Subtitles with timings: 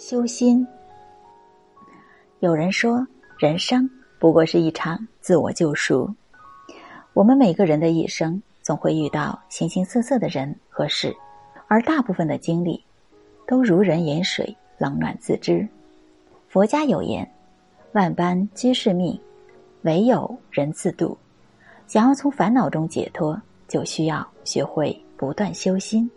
[0.00, 0.66] 修心。
[2.38, 3.06] 有人说，
[3.38, 3.88] 人生
[4.18, 6.08] 不过是一场自我救赎。
[7.12, 11.14] 我们每个人的一生，总会遇到形形色色的人和事，
[11.68, 12.82] 而大部分的经历，
[13.46, 15.68] 都如人饮水，冷暖自知。
[16.48, 17.30] 佛家有言
[17.92, 19.20] ：“万般皆是命，
[19.82, 21.14] 唯有人自度。”
[21.86, 23.38] 想要从烦恼中解脱，
[23.68, 26.10] 就需要学会不断修心。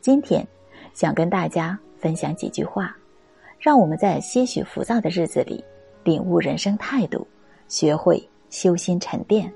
[0.00, 0.44] 今天，
[0.92, 1.78] 想跟大家。
[1.98, 2.96] 分享几句话，
[3.58, 5.64] 让我们在些许浮躁的日子里
[6.04, 7.26] 领悟人生态度，
[7.68, 9.52] 学会修心沉淀。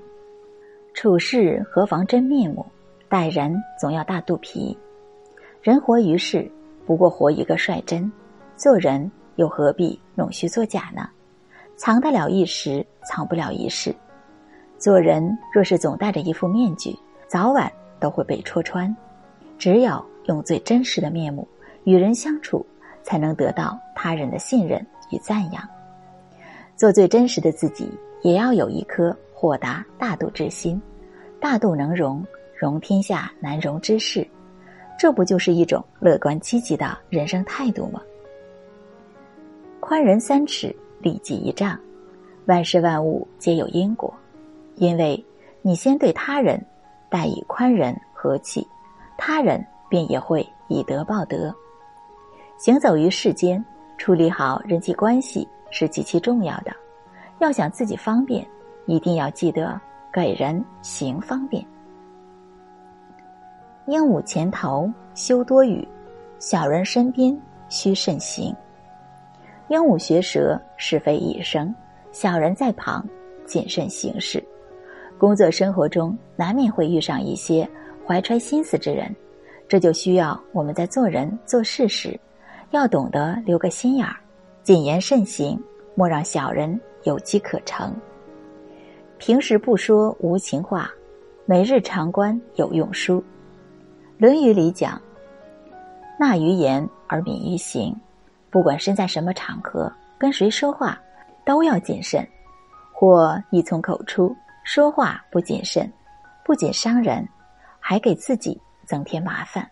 [0.93, 2.65] 处事何妨真面目，
[3.07, 4.77] 待人总要大肚皮。
[5.61, 6.51] 人活于世，
[6.85, 8.11] 不过活一个率真，
[8.57, 11.07] 做人又何必弄虚作假呢？
[11.77, 13.95] 藏得了一时，藏不了一世。
[14.77, 18.93] 做人若是总戴着一副面具，早晚都会被戳穿。
[19.57, 21.47] 只有用最真实的面目。
[21.83, 22.65] 与人相处，
[23.03, 25.67] 才能得到他人的信任与赞扬。
[26.75, 30.81] 做最真实的自己，也要有一颗豁达大度之心。
[31.39, 32.23] 大度能容，
[32.55, 34.27] 容天下难容之事，
[34.97, 38.01] 这不就是一种乐观积极的人生态度吗？
[39.79, 41.79] 宽仁三尺，利己一丈。
[42.45, 44.13] 万事万物皆有因果，
[44.75, 45.23] 因为
[45.61, 46.63] 你先对他人
[47.09, 48.65] 待以宽仁和气，
[49.17, 51.53] 他人便也会以德报德。
[52.61, 53.65] 行走于世间，
[53.97, 56.71] 处理好人际关系是极其重要的。
[57.39, 58.47] 要想自己方便，
[58.85, 59.81] 一定要记得
[60.13, 61.65] 给人行方便。
[63.87, 65.87] 鹦鹉前头休多语，
[66.37, 67.35] 小人身边
[67.67, 68.55] 须慎行。
[69.69, 71.67] 鹦鹉学舌，是非一生；
[72.11, 73.03] 小人在旁，
[73.43, 74.39] 谨慎行事。
[75.17, 77.67] 工作生活中，难免会遇上一些
[78.05, 79.11] 怀揣心思之人，
[79.67, 82.19] 这就需要我们在做人做事时。
[82.71, 84.15] 要懂得留个心眼儿，
[84.63, 85.61] 谨言慎行，
[85.93, 87.93] 莫让小人有机可乘。
[89.17, 90.89] 平时不说无情话，
[91.45, 93.19] 每日常观有用书。
[94.17, 95.01] 《论语》里讲
[96.17, 97.93] ：“纳于言而敏于行。”
[98.49, 100.97] 不管身在什么场合，跟谁说话，
[101.45, 102.25] 都要谨慎。
[102.93, 104.33] 或一从口出，
[104.63, 105.91] 说话不谨慎，
[106.45, 107.27] 不仅伤人，
[107.81, 109.69] 还给自己增添麻烦。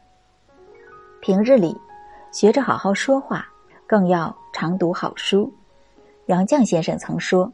[1.22, 1.74] 平日里。
[2.32, 3.48] 学着好好说话，
[3.88, 5.52] 更要常读好书。
[6.28, 7.52] 杨绛先生曾说：“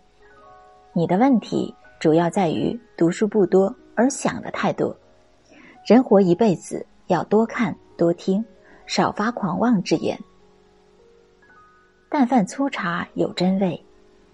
[0.92, 4.96] 你的问题主要在于读书不多，而想的太多。
[5.86, 8.44] 人活一辈子，要多看多听，
[8.86, 10.20] 少发狂妄之言。
[12.10, 13.82] 但饭粗茶有真味，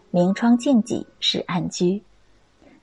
[0.10, 2.02] 明窗净几是安居。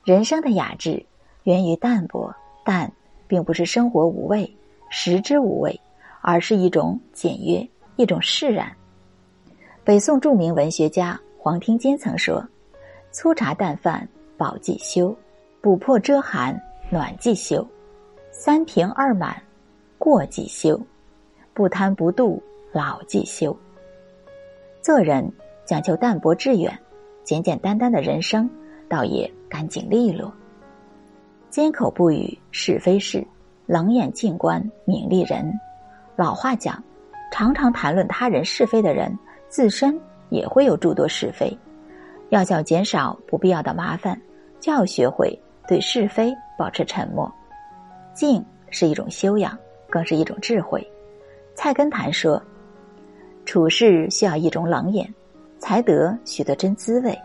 [0.05, 1.05] 人生的雅致
[1.43, 2.33] 源于淡泊，
[2.63, 2.89] 淡
[3.27, 4.49] 并不是生活无味，
[4.89, 5.77] 食之无味。”
[6.21, 8.71] 而是一种简约，一种释然。
[9.83, 12.45] 北宋著名文学家黄庭坚曾说
[13.11, 14.07] ：“粗茶淡饭
[14.37, 15.15] 饱即休，
[15.61, 16.59] 补破遮寒
[16.89, 17.65] 暖即休，
[18.31, 19.41] 三平二满
[19.97, 20.79] 过即休，
[21.53, 22.39] 不贪不妒
[22.71, 23.55] 老即休。”
[24.81, 25.31] 做人
[25.65, 26.77] 讲究淡泊致远，
[27.23, 28.49] 简简单单的人生
[28.87, 30.31] 倒也干净利落。
[31.49, 33.25] 缄口不语是非事，
[33.65, 35.51] 冷眼静观名利人。
[36.19, 36.83] 老话讲，
[37.31, 39.97] 常常谈论他人是非的人，自身
[40.27, 41.57] 也会有诸多是非。
[42.27, 44.19] 要想减少不必要的麻烦，
[44.59, 45.33] 就要学会
[45.65, 47.33] 对是非保持沉默。
[48.13, 49.57] 静是一种修养，
[49.89, 50.85] 更是一种智慧。
[51.55, 52.43] 菜根谭说
[53.47, 55.07] ：“处事需要一种冷眼，
[55.57, 57.17] 才得许多真滋味。”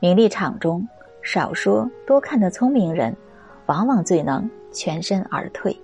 [0.00, 0.88] 名利场中
[1.20, 3.14] 少说多看的聪明人，
[3.66, 5.78] 往往最能全身而退。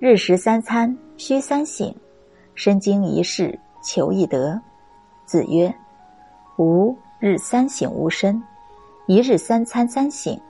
[0.00, 1.92] 日食三餐须三省，
[2.54, 4.56] 身经一事求一得。
[5.24, 5.74] 子曰
[6.56, 8.40] ：“吾日三省吾身，
[9.08, 10.40] 一日三餐三省。”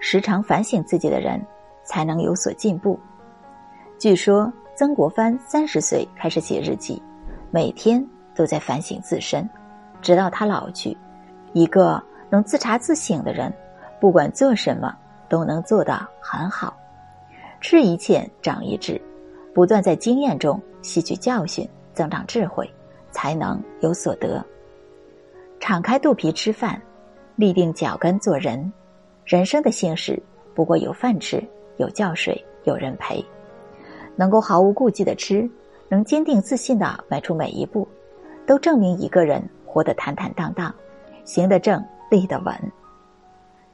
[0.00, 1.40] 时常反省自己的人，
[1.82, 3.00] 才能有所进步。
[3.98, 7.02] 据说曾国藩三十岁开始写日记，
[7.50, 9.48] 每天都在反省自身，
[10.02, 10.94] 直到他老去。
[11.54, 13.50] 一个能自查自省的人，
[13.98, 14.94] 不管做什么
[15.26, 16.76] 都能做得很好。
[17.60, 19.00] 吃一堑长一智，
[19.54, 22.68] 不断在经验中吸取教训，增长智慧，
[23.10, 24.42] 才能有所得。
[25.58, 26.80] 敞开肚皮吃饭，
[27.36, 28.72] 立定脚跟做人。
[29.26, 30.20] 人生的幸事
[30.54, 31.42] 不过有饭吃，
[31.76, 33.24] 有觉睡，有人陪。
[34.16, 35.48] 能够毫无顾忌的吃，
[35.88, 37.86] 能坚定自信的迈出每一步，
[38.46, 40.74] 都证明一个人活得坦坦荡荡，
[41.24, 42.54] 行得正，立得稳。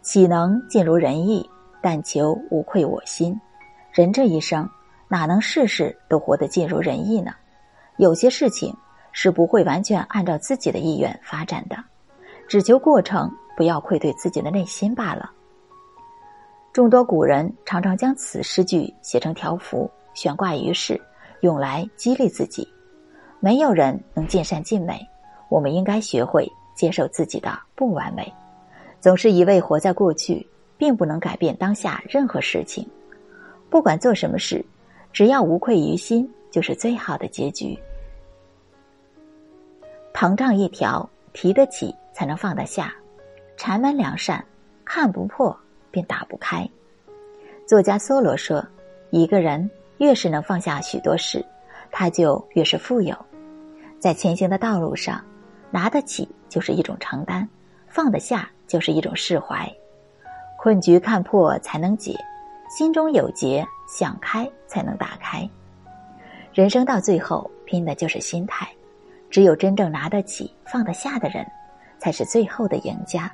[0.03, 1.49] 岂能尽如人意？
[1.81, 3.39] 但求无愧我心。
[3.97, 4.69] 人这一生，
[5.09, 7.33] 哪能事事都活得尽如人意呢？
[7.97, 8.77] 有些事情
[9.11, 11.83] 是不会完全按照自己的意愿发展的，
[12.47, 15.31] 只求过程不要愧对自己的内心罢了。
[16.75, 21.01] 众多古人常常将此诗句写成条幅，悬挂于世，
[21.41, 22.69] 用来激励自己。
[23.41, 25.01] 没有人能尽善尽美，
[25.49, 28.31] 我们应该学会接受自己的不完美。
[29.01, 30.47] 总是一味活在过去，
[30.77, 32.87] 并不能改变当下任何事情。
[33.71, 34.65] 不管做什么事，
[35.13, 37.79] 只要无愧于心，就是最好的结局。
[40.13, 42.87] 膨胀一条，提得起才能放得下；
[43.57, 44.45] 禅门两扇，
[44.85, 45.57] 看不破。
[45.89, 46.69] 便打不开。
[47.67, 48.63] 作家梭罗说
[49.09, 51.43] ：“一个人越是能放下许多事，
[51.91, 53.17] 他就越是富有。
[53.99, 55.25] 在前行的道路上，
[55.71, 57.49] 拿得起就是一种承担，
[57.89, 59.67] 放得下就是一种释怀。
[60.59, 62.15] 困局看破才能解，
[62.69, 65.49] 心中有结，想开才能打开。
[66.53, 68.69] 人生到最后，拼的就是心态。
[69.31, 71.47] 只有真正拿得起、放得下的人，
[71.99, 73.31] 才是最后的赢家。”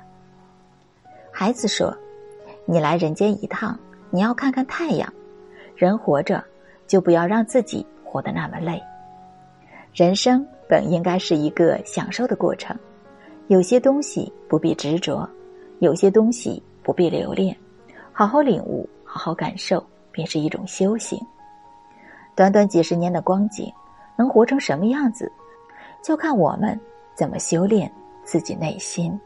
[1.31, 1.95] 孩子说。
[2.65, 3.77] 你来人间一趟，
[4.09, 5.13] 你要看看太阳。
[5.75, 6.41] 人活着，
[6.87, 8.81] 就不要让自己活得那么累。
[9.93, 12.73] 人生本应该是一个享受的过程，
[13.47, 15.29] 有些东西不必执着，
[15.79, 17.53] 有些东西不必留恋，
[18.13, 21.23] 好好领悟，好好感受，便是一种修行。
[22.33, 23.71] 短短几十年的光景，
[24.15, 25.31] 能活成什么样子，
[26.01, 26.79] 就看我们
[27.13, 27.93] 怎么修炼
[28.23, 29.19] 自己内心。